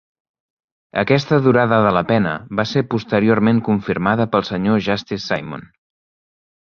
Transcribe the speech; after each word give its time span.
Aquesta 1.01 1.37
durada 1.47 1.77
de 1.87 1.91
la 1.97 2.03
pena 2.11 2.31
va 2.61 2.65
ser 2.71 2.83
posteriorment 2.95 3.63
confirmada 3.71 4.29
pel 4.33 4.47
Sr. 4.51 4.79
Justice 4.89 5.23
Simon. 5.33 5.69